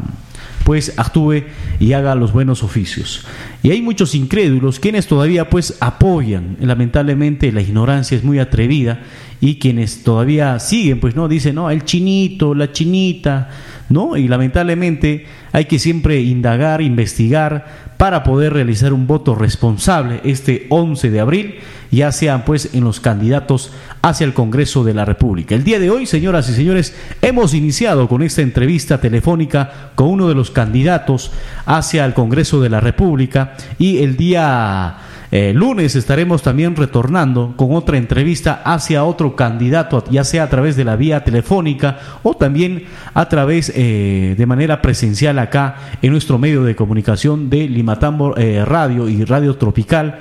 [0.64, 1.44] pues actúe
[1.78, 3.26] y haga los buenos oficios.
[3.62, 9.00] Y hay muchos incrédulos quienes todavía pues apoyan, lamentablemente la ignorancia es muy atrevida
[9.40, 13.50] y quienes todavía siguen pues no dicen, no, el chinito, la chinita,
[13.88, 14.16] ¿no?
[14.16, 21.10] Y lamentablemente hay que siempre indagar, investigar para poder realizar un voto responsable este 11
[21.10, 21.56] de abril,
[21.90, 25.54] ya sean pues en los candidatos hacia el Congreso de la República.
[25.54, 30.28] El día de hoy, señoras y señores, hemos iniciado con esta entrevista telefónica con uno
[30.28, 31.30] de los candidatos
[31.66, 34.96] hacia el Congreso de la República y el día
[35.32, 40.74] eh, lunes estaremos también retornando con otra entrevista hacia otro candidato, ya sea a través
[40.76, 46.38] de la vía telefónica o también a través eh, de manera presencial acá en nuestro
[46.38, 50.20] medio de comunicación de Limatambo eh, Radio y Radio Tropical.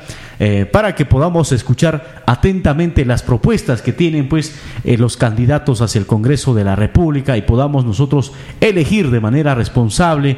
[0.71, 6.53] para que podamos escuchar atentamente las propuestas que tienen pues los candidatos hacia el Congreso
[6.53, 10.37] de la República y podamos nosotros elegir de manera responsable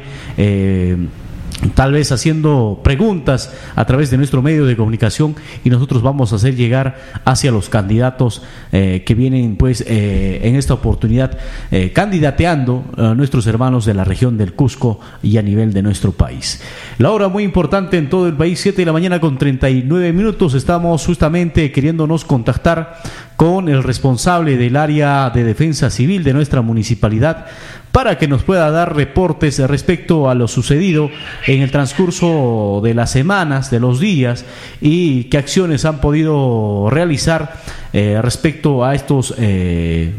[1.74, 6.36] tal vez haciendo preguntas a través de nuestro medio de comunicación y nosotros vamos a
[6.36, 11.38] hacer llegar hacia los candidatos eh, que vienen pues eh, en esta oportunidad
[11.70, 16.12] eh, candidateando a nuestros hermanos de la región del Cusco y a nivel de nuestro
[16.12, 16.60] país.
[16.98, 20.54] La hora muy importante en todo el país, 7 de la mañana con 39 minutos,
[20.54, 22.98] estamos justamente queriéndonos contactar
[23.36, 27.46] con el responsable del área de defensa civil de nuestra municipalidad
[27.92, 31.10] para que nos pueda dar reportes respecto a lo sucedido
[31.46, 34.46] en el transcurso de las semanas, de los días
[34.80, 37.60] y qué acciones han podido realizar
[37.92, 40.12] eh, respecto a estos eh,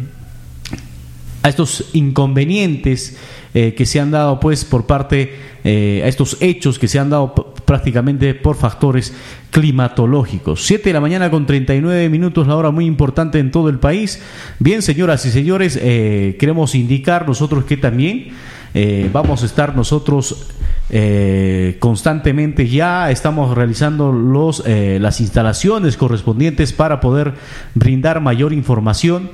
[1.42, 3.18] a estos inconvenientes
[3.56, 7.53] eh, que se han dado pues por parte a estos hechos que se han dado
[7.74, 9.16] prácticamente por factores
[9.50, 10.64] climatológicos.
[10.64, 14.22] 7 de la mañana con 39 minutos, la hora muy importante en todo el país.
[14.60, 18.30] Bien, señoras y señores, eh, queremos indicar nosotros que también
[19.12, 20.48] vamos a estar nosotros
[21.80, 27.36] constantemente ya estamos realizando los, las instalaciones correspondientes para poder
[27.76, 29.30] brindar mayor información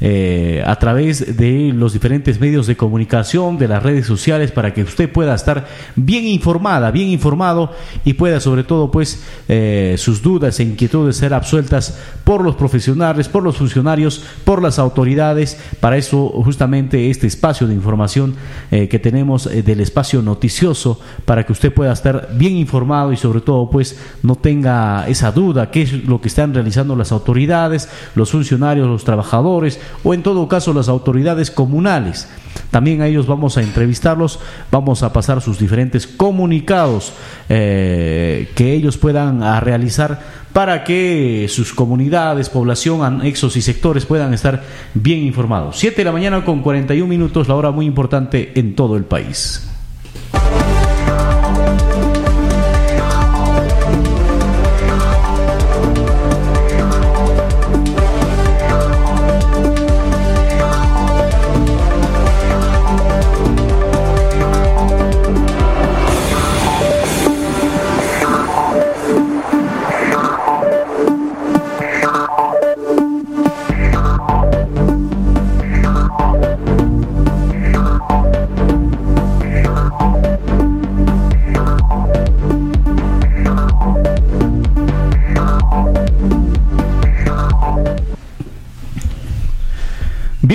[0.00, 4.82] eh, a través de los diferentes medios de comunicación, de las redes sociales, para que
[4.82, 7.72] usted pueda estar bien informada, bien informado
[8.04, 13.28] y pueda sobre todo pues eh, sus dudas e inquietudes ser absueltas por los profesionales,
[13.28, 15.58] por los funcionarios, por las autoridades.
[15.80, 18.34] Para eso justamente este espacio de información
[18.70, 23.40] eh, que tenemos del espacio noticioso, para que usted pueda estar bien informado y sobre
[23.40, 28.30] todo pues no tenga esa duda, qué es lo que están realizando las autoridades, los
[28.30, 32.28] funcionarios, los trabajadores, o en todo caso las autoridades comunales.
[32.70, 34.38] También a ellos vamos a entrevistarlos,
[34.70, 37.12] vamos a pasar sus diferentes comunicados
[37.48, 40.20] eh, que ellos puedan realizar
[40.52, 44.62] para que sus comunidades, población, anexos y sectores puedan estar
[44.94, 45.78] bien informados.
[45.78, 49.73] 7 de la mañana con 41 minutos, la hora muy importante en todo el país.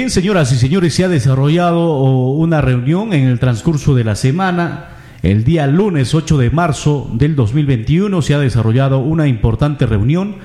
[0.10, 4.90] Señoras y señores, se ha desarrollado una reunión en el transcurso de la semana.
[5.22, 10.38] El día lunes 8 de marzo del 2021 se ha desarrollado una importante reunión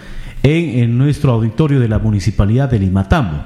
[0.43, 3.45] en, nuestro auditorio de la Municipalidad de Limatambo,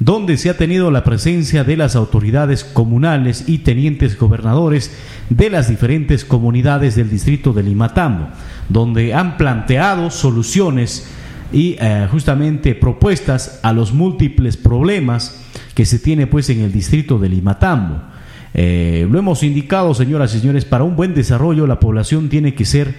[0.00, 4.94] donde se ha tenido la presencia de las autoridades comunales y tenientes gobernadores
[5.30, 8.28] de las diferentes comunidades del distrito de Limatambo,
[8.68, 11.08] donde han planteado soluciones
[11.54, 15.40] y eh, justamente propuestas a los múltiples problemas
[15.74, 18.02] que se tiene pues en el distrito de Limatambo.
[18.52, 22.64] Eh, lo hemos indicado, señoras y señores, para un buen desarrollo la población tiene que
[22.64, 22.94] ser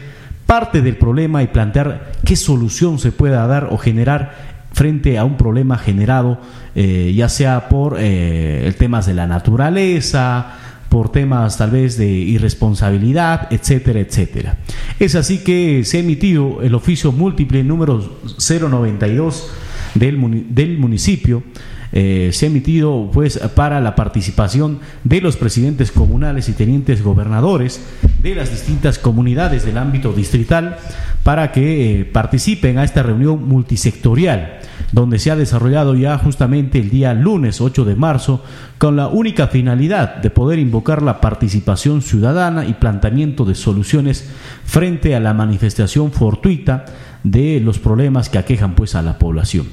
[0.46, 5.36] parte del problema y plantear qué solución se pueda dar o generar frente a un
[5.36, 6.40] problema generado,
[6.76, 10.54] eh, ya sea por eh, temas de la naturaleza,
[10.96, 14.60] por temas tal vez de irresponsabilidad, etcétera, etcétera.
[14.98, 19.52] Es así que se ha emitido el oficio múltiple número 092
[19.94, 21.44] del, del municipio
[21.92, 27.80] eh, se ha emitido pues para la participación de los presidentes comunales y tenientes gobernadores
[28.22, 30.78] de las distintas comunidades del ámbito distrital
[31.26, 34.60] para que eh, participen a esta reunión multisectorial
[34.92, 38.44] donde se ha desarrollado ya justamente el día lunes 8 de marzo
[38.78, 44.30] con la única finalidad de poder invocar la participación ciudadana y planteamiento de soluciones
[44.66, 46.86] frente a la manifestación fortuita
[47.24, 49.66] de los problemas que aquejan pues a la población.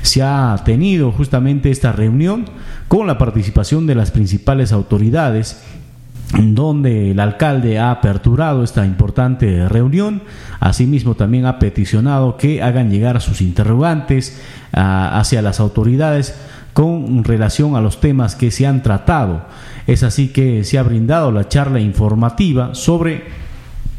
[0.00, 2.46] Se ha tenido justamente esta reunión
[2.88, 5.62] con la participación de las principales autoridades
[6.32, 10.22] donde el alcalde ha aperturado esta importante reunión,
[10.58, 14.40] asimismo también ha peticionado que hagan llegar sus interrogantes
[14.72, 16.34] hacia las autoridades
[16.72, 19.46] con relación a los temas que se han tratado.
[19.86, 23.24] Es así que se ha brindado la charla informativa sobre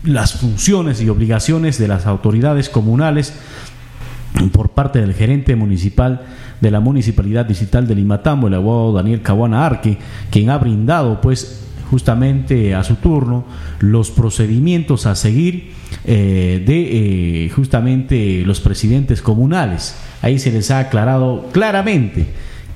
[0.03, 3.33] las funciones y obligaciones de las autoridades comunales
[4.51, 6.21] por parte del gerente municipal
[6.61, 9.97] de la Municipalidad Digital de Limatambo, el abogado Daniel Caguana Arque,
[10.29, 13.45] quien ha brindado pues justamente a su turno
[13.79, 15.71] los procedimientos a seguir
[16.05, 19.95] eh, de eh, justamente los presidentes comunales.
[20.21, 22.27] Ahí se les ha aclarado claramente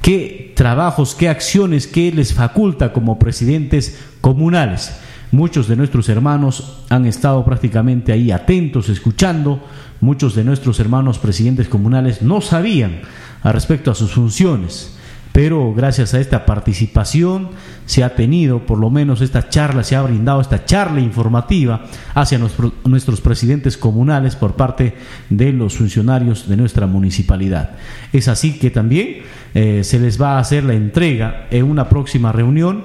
[0.01, 4.93] qué trabajos, qué acciones, qué les faculta como presidentes comunales.
[5.31, 9.63] Muchos de nuestros hermanos han estado prácticamente ahí atentos, escuchando.
[10.01, 13.01] Muchos de nuestros hermanos presidentes comunales no sabían
[13.43, 14.97] respecto a sus funciones.
[15.31, 17.49] Pero gracias a esta participación
[17.85, 22.37] se ha tenido, por lo menos esta charla, se ha brindado esta charla informativa hacia
[22.37, 24.93] nuestros presidentes comunales por parte
[25.29, 27.71] de los funcionarios de nuestra municipalidad.
[28.11, 32.31] Es así que también eh, se les va a hacer la entrega en una próxima
[32.31, 32.83] reunión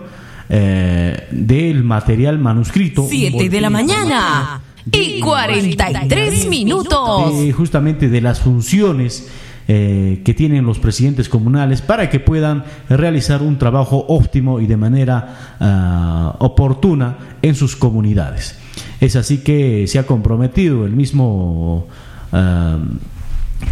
[0.48, 3.06] eh, del material manuscrito.
[3.08, 7.32] Siete de la mañana y 43 minutos.
[7.54, 9.28] justamente de las funciones
[9.68, 14.76] eh, que tienen los presidentes comunales para que puedan realizar un trabajo óptimo y de
[14.76, 18.58] manera ah, oportuna en sus comunidades.
[19.00, 21.88] Es así que se ha comprometido el mismo
[22.32, 22.78] ah,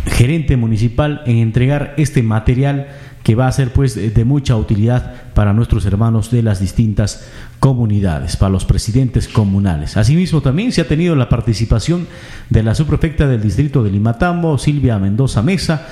[0.07, 2.89] gerente municipal en entregar este material
[3.25, 7.27] que va a ser pues de mucha utilidad para nuestros hermanos de las distintas
[7.59, 9.97] comunidades, para los presidentes comunales.
[9.97, 12.07] Asimismo también se ha tenido la participación
[12.51, 15.87] de la subprefecta del distrito de Limatambo, Silvia Mendoza Mesa,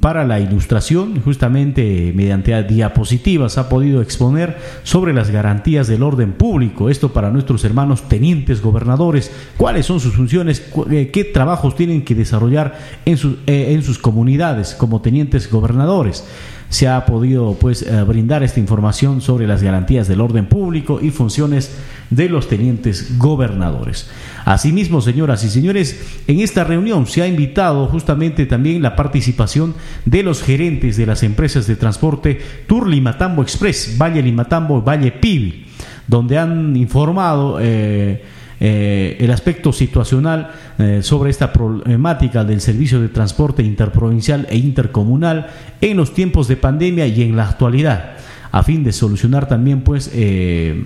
[0.00, 6.88] para la ilustración, justamente mediante diapositivas ha podido exponer sobre las garantías del orden público,
[6.88, 10.62] esto para nuestros hermanos tenientes gobernadores, cuáles son sus funciones,
[10.92, 13.18] eh, qué trabajos tienen que desarrollar en,
[13.48, 16.24] eh, en sus comunidades como tenientes gobernadores
[16.68, 21.10] se ha podido pues eh, brindar esta información sobre las garantías del orden público y
[21.10, 21.70] funciones
[22.10, 24.08] de los tenientes gobernadores.
[24.44, 30.22] Asimismo, señoras y señores, en esta reunión se ha invitado justamente también la participación de
[30.22, 35.66] los gerentes de las empresas de transporte Tour Limatambo Express, Valle Limatambo, Valle Pibi,
[36.06, 38.22] donde han informado eh,
[38.58, 45.48] eh, el aspecto situacional eh, sobre esta problemática del servicio de transporte interprovincial e intercomunal
[45.80, 48.16] en los tiempos de pandemia y en la actualidad,
[48.52, 50.84] a fin de solucionar también pues eh,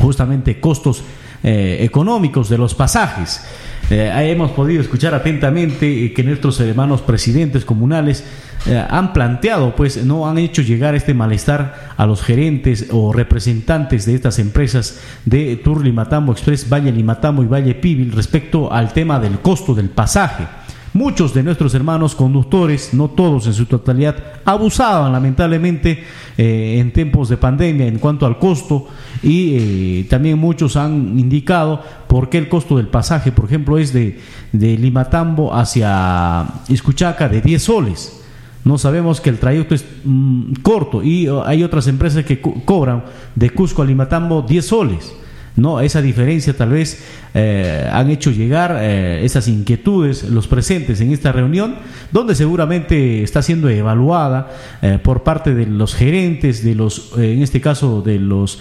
[0.00, 1.02] justamente costos
[1.42, 3.44] económicos de los pasajes.
[3.90, 8.24] hemos podido escuchar atentamente que nuestros hermanos presidentes comunales
[8.64, 14.06] eh, han planteado, pues no han hecho llegar este malestar a los gerentes o representantes
[14.06, 19.18] de estas empresas de Tour Limatambo Express, Valle Limatambo y Valle Pibil respecto al tema
[19.18, 20.46] del costo del pasaje.
[20.94, 26.04] Muchos de nuestros hermanos conductores, no todos en su totalidad, abusaban lamentablemente
[26.36, 28.88] eh, en tiempos de pandemia en cuanto al costo
[29.22, 33.92] y eh, también muchos han indicado por qué el costo del pasaje, por ejemplo, es
[33.92, 34.20] de,
[34.52, 38.22] de Limatambo hacia Iscuchaca de 10 soles
[38.64, 43.04] no sabemos que el trayecto es mm, corto y oh, hay otras empresas que cobran
[43.34, 45.12] de Cusco a Limatambo 10 soles.
[45.54, 51.12] No, esa diferencia tal vez eh, han hecho llegar eh, esas inquietudes los presentes en
[51.12, 51.76] esta reunión,
[52.10, 54.50] donde seguramente está siendo evaluada
[54.80, 58.60] eh, por parte de los gerentes, de los, en este caso de los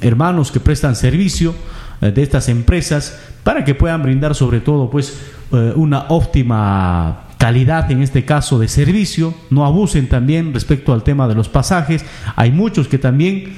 [0.00, 1.54] hermanos que prestan servicio
[2.00, 5.18] de estas empresas, para que puedan brindar sobre todo pues
[5.50, 11.34] una óptima calidad en este caso de servicio, no abusen también respecto al tema de
[11.34, 12.04] los pasajes.
[12.36, 13.54] Hay muchos que también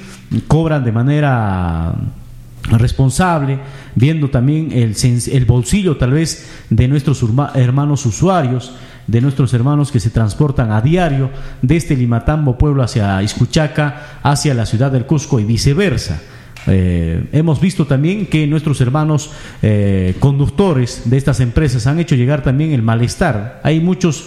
[0.47, 1.93] cobran de manera
[2.69, 3.59] responsable,
[3.93, 4.95] viendo también el,
[5.29, 7.21] el bolsillo tal vez de nuestros
[7.53, 8.71] hermanos usuarios,
[9.07, 11.29] de nuestros hermanos que se transportan a diario
[11.61, 16.21] desde Limatambo, pueblo, hacia Iscuchaca, hacia la ciudad del Cusco y viceversa.
[16.67, 19.31] Eh, hemos visto también que nuestros hermanos
[19.61, 23.59] eh, conductores de estas empresas han hecho llegar también el malestar.
[23.63, 24.25] Hay muchos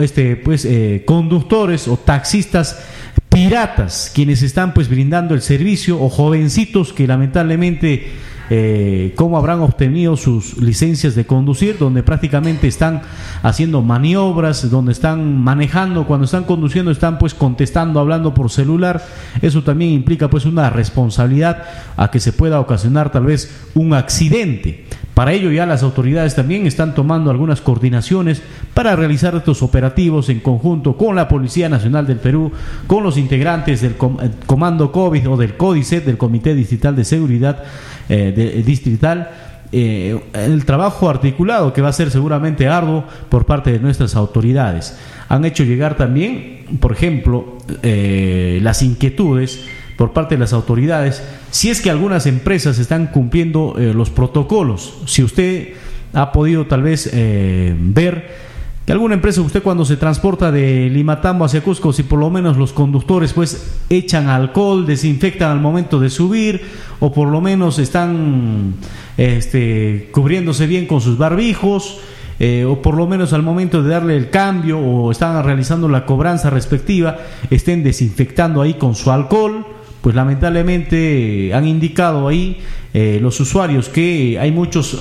[0.00, 2.82] este, pues, eh, conductores o taxistas
[3.28, 8.12] piratas quienes están pues brindando el servicio o jovencitos que lamentablemente
[8.50, 13.02] eh, cómo habrán obtenido sus licencias de conducir, donde prácticamente están
[13.42, 19.04] haciendo maniobras, donde están manejando, cuando están conduciendo están pues contestando, hablando por celular.
[19.40, 21.64] Eso también implica pues una responsabilidad
[21.96, 24.86] a que se pueda ocasionar tal vez un accidente.
[25.14, 30.40] Para ello ya las autoridades también están tomando algunas coordinaciones para realizar estos operativos en
[30.40, 32.50] conjunto con la Policía Nacional del Perú,
[32.86, 37.62] con los integrantes del eh, Comando COVID o del Códice, del Comité Distrital de Seguridad,
[38.08, 39.30] eh, eh, distrital,
[39.70, 44.98] eh, el trabajo articulado que va a ser seguramente arduo por parte de nuestras autoridades.
[45.28, 49.64] Han hecho llegar también, por ejemplo, las inquietudes
[49.96, 55.22] por parte de las autoridades, si es que algunas empresas están cumpliendo los protocolos, si
[55.22, 55.74] usted
[56.12, 58.51] ha podido tal vez ver
[58.84, 62.56] que alguna empresa, usted cuando se transporta de Limatambo hacia Cusco, si por lo menos
[62.56, 66.62] los conductores pues echan alcohol, desinfectan al momento de subir,
[66.98, 68.74] o por lo menos están
[69.16, 72.00] este, cubriéndose bien con sus barbijos,
[72.40, 76.04] eh, o por lo menos al momento de darle el cambio o están realizando la
[76.04, 77.18] cobranza respectiva,
[77.50, 79.64] estén desinfectando ahí con su alcohol,
[80.00, 82.58] pues lamentablemente han indicado ahí
[82.94, 84.98] eh, los usuarios que hay muchos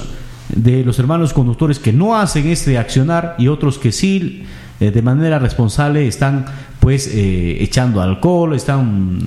[0.55, 4.43] de los hermanos conductores que no hacen este accionar y otros que sí
[4.79, 6.45] eh, de manera responsable están
[6.79, 9.19] pues eh, echando alcohol, están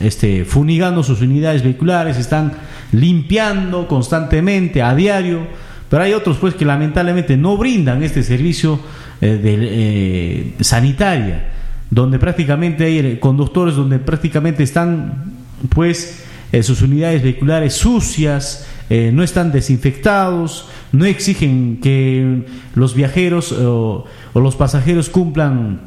[0.00, 2.52] este, funigando sus unidades vehiculares, están
[2.92, 5.40] limpiando constantemente a diario,
[5.88, 8.78] pero hay otros pues que lamentablemente no brindan este servicio
[9.20, 11.50] de, sanitaria,
[11.90, 15.24] donde prácticamente hay conductores donde prácticamente están
[15.68, 16.22] pues
[16.62, 24.56] sus unidades vehiculares sucias, eh, no están desinfectados, no exigen que los viajeros o, los
[24.56, 25.80] pasajeros cumplan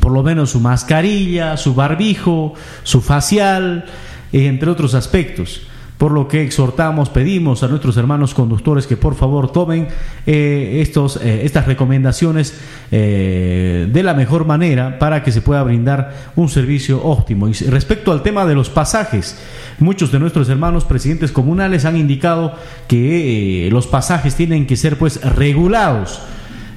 [0.00, 3.86] por lo menos su mascarilla, su barbijo, su facial,
[4.32, 5.62] entre otros aspectos.
[5.98, 9.88] Por lo que exhortamos, pedimos a nuestros hermanos conductores que por favor tomen
[10.26, 16.12] eh, estos, eh, estas recomendaciones eh, de la mejor manera para que se pueda brindar
[16.36, 17.48] un servicio óptimo.
[17.48, 19.38] Y respecto al tema de los pasajes,
[19.78, 22.54] muchos de nuestros hermanos presidentes comunales han indicado
[22.88, 26.20] que los pasajes tienen que ser pues regulados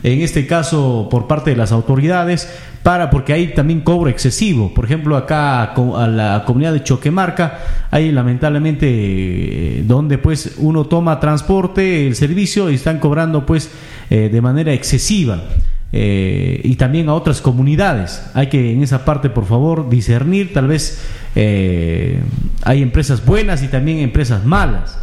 [0.04, 2.48] en este caso por parte de las autoridades
[2.84, 4.74] para porque hay también cobro excesivo.
[4.74, 7.60] Por ejemplo, acá a la comunidad de Choquemarca
[7.92, 13.72] hay lamentablemente eh, donde pues uno toma transporte, el servicio y están cobrando pues
[14.10, 15.42] eh, de manera excesiva.
[15.94, 18.24] Eh, y también a otras comunidades.
[18.34, 20.54] Hay que en esa parte, por favor, discernir.
[20.54, 21.02] Tal vez
[21.36, 24.98] hay empresas buenas y también empresas malas.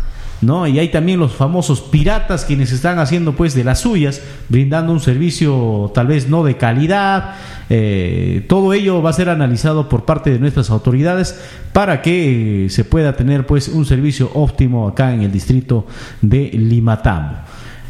[0.45, 0.67] ¿no?
[0.67, 5.01] Y hay también los famosos piratas quienes están haciendo pues de las suyas, brindando un
[5.01, 7.37] servicio tal vez no de calidad.
[7.71, 11.39] Eh, todo ello va a ser analizado por parte de nuestras autoridades
[11.73, 15.87] para que eh, se pueda tener pues un servicio óptimo acá en el distrito
[16.21, 17.39] de Limatambo.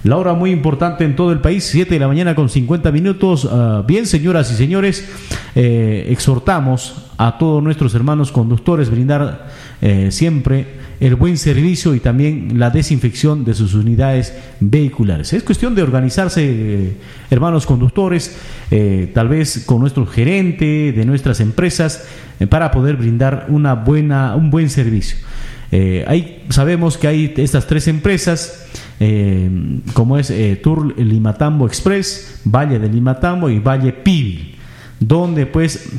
[0.04, 3.48] La hora muy importante en todo el país, 7 de la mañana con 50 minutos.
[3.50, 5.08] Ah, bien, señoras y señores,
[5.54, 9.48] eh, exhortamos a todos nuestros hermanos conductores brindar
[10.10, 15.32] siempre el buen servicio y también la desinfección de sus unidades vehiculares.
[15.32, 16.92] Es cuestión de organizarse, eh,
[17.30, 18.36] hermanos conductores,
[18.70, 22.06] eh, tal vez con nuestro gerente de nuestras empresas,
[22.40, 25.18] eh, para poder brindar una buena, un buen servicio.
[26.06, 28.68] Hay, sabemos que hay estas tres empresas,
[29.92, 30.32] como es
[30.62, 34.54] Tour Limatambo Express, Valle de Limatambo y Valle Pibil,
[35.00, 35.90] donde pues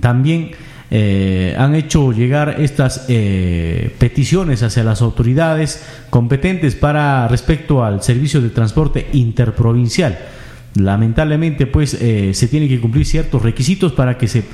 [0.00, 0.52] también
[0.90, 8.40] eh, han hecho llegar estas eh, peticiones hacia las autoridades competentes para respecto al servicio
[8.40, 10.18] de transporte interprovincial.
[10.74, 14.44] Lamentablemente, pues eh, se tienen que cumplir ciertos requisitos para que se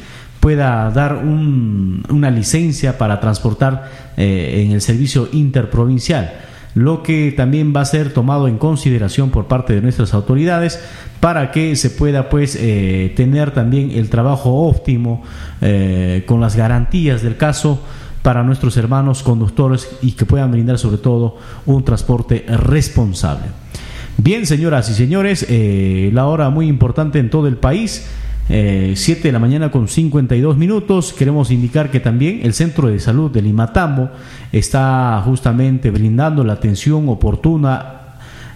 [0.41, 6.33] pueda dar una licencia para transportar en el servicio interprovincial
[6.75, 10.81] lo que también va a ser tomado en consideración por parte de nuestras autoridades
[11.21, 15.23] para que se pueda pues eh, tener también el trabajo óptimo
[15.61, 17.81] eh, con las garantías del caso
[18.23, 23.47] para nuestros hermanos conductores y que puedan brindar sobre todo un transporte responsable.
[24.19, 28.07] Bien, señoras y señores, eh, la hora muy importante en todo el país.
[28.49, 31.13] 7 de la mañana con 52 minutos.
[31.13, 34.11] Queremos indicar que también el Centro de Salud de Limatambo
[34.51, 38.01] está justamente brindando la atención oportuna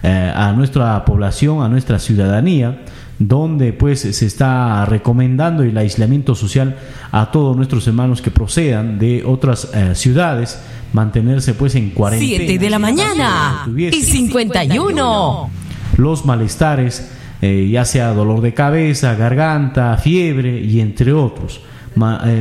[0.03, 2.83] eh, a nuestra población, a nuestra ciudadanía,
[3.17, 6.77] donde pues se está recomendando el aislamiento social
[7.11, 10.59] a todos nuestros hermanos que procedan de otras eh, ciudades,
[10.93, 12.37] mantenerse pues en cuarentena.
[12.37, 15.49] 7 de la mañana y 51.
[15.97, 17.11] Los malestares,
[17.41, 21.61] eh, ya sea dolor de cabeza, garganta, fiebre y entre otros.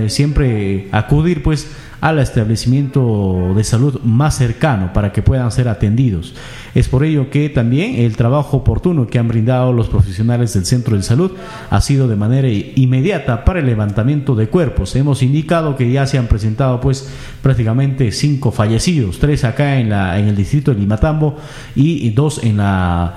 [0.08, 1.68] siempre acudir pues
[2.04, 6.34] al establecimiento de salud más cercano para que puedan ser atendidos.
[6.74, 10.98] Es por ello que también el trabajo oportuno que han brindado los profesionales del centro
[10.98, 11.32] de salud
[11.70, 14.94] ha sido de manera inmediata para el levantamiento de cuerpos.
[14.96, 17.08] Hemos indicado que ya se han presentado pues
[17.40, 21.36] prácticamente cinco fallecidos, tres acá en, la, en el distrito de Limatambo
[21.74, 23.14] y dos en la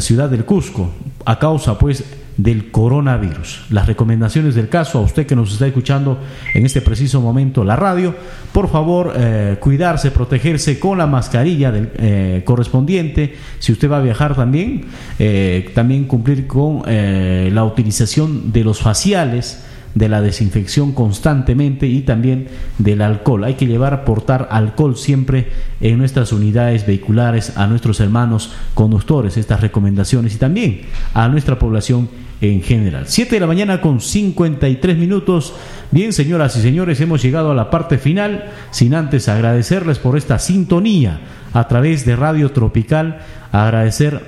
[0.00, 0.90] ciudad del Cusco,
[1.24, 2.04] a causa pues
[2.36, 3.66] del coronavirus.
[3.70, 6.18] Las recomendaciones del caso, a usted que nos está escuchando
[6.54, 8.14] en este preciso momento la radio,
[8.52, 13.34] por favor eh, cuidarse, protegerse con la mascarilla del, eh, correspondiente.
[13.58, 14.86] Si usted va a viajar también,
[15.18, 19.62] eh, también cumplir con la utilización de los faciales
[19.94, 23.44] de la desinfección constantemente y también del alcohol.
[23.44, 25.48] Hay que llevar, portar alcohol siempre
[25.80, 30.82] en nuestras unidades vehiculares a nuestros hermanos conductores, estas recomendaciones y también
[31.14, 32.08] a nuestra población
[32.40, 33.04] en general.
[33.06, 35.54] 7 de la mañana con 53 minutos.
[35.90, 40.38] Bien, señoras y señores, hemos llegado a la parte final, sin antes agradecerles por esta
[40.38, 41.20] sintonía
[41.52, 43.20] a través de Radio Tropical,
[43.52, 44.20] agradecer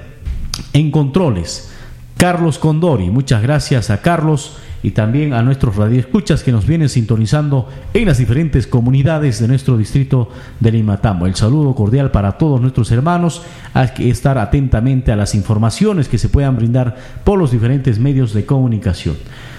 [0.72, 1.70] en controles.
[2.16, 7.70] Carlos Condori, muchas gracias a Carlos y también a nuestros radioescuchas que nos vienen sintonizando
[7.94, 10.28] en las diferentes comunidades de nuestro distrito
[10.60, 11.24] de Limatambo.
[11.26, 13.40] El saludo cordial para todos nuestros hermanos.
[13.72, 18.34] Hay que estar atentamente a las informaciones que se puedan brindar por los diferentes medios
[18.34, 19.16] de comunicación.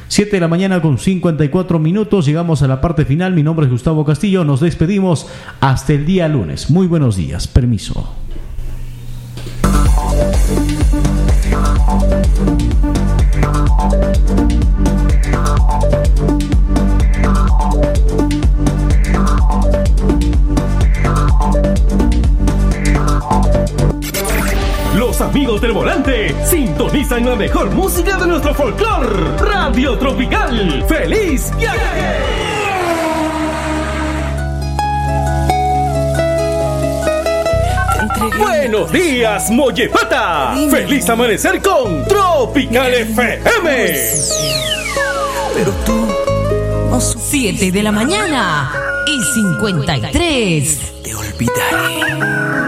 [0.09, 2.27] 7 de la mañana con 54 minutos.
[2.27, 3.33] Llegamos a la parte final.
[3.33, 4.43] Mi nombre es Gustavo Castillo.
[4.43, 5.25] Nos despedimos
[5.59, 6.69] hasta el día lunes.
[6.69, 7.47] Muy buenos días.
[7.47, 8.13] Permiso.
[24.95, 29.37] Los amigos del volante sintonizan la mejor música de nuestro folclore.
[29.39, 30.85] Radio Tropical.
[30.87, 32.35] ¡Feliz viaje!
[38.37, 40.55] Buenos días, Mollepata.
[40.69, 44.74] Feliz amanecer con Tropical FM.
[45.55, 46.05] Pero tú,
[47.29, 48.73] 7 de la mañana
[49.07, 50.79] y 53.
[51.01, 52.64] Te olvidaré.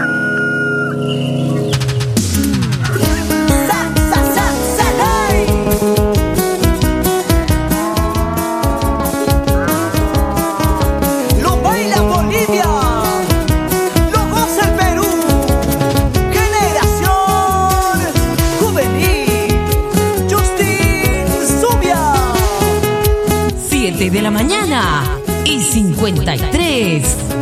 [25.68, 27.37] 53.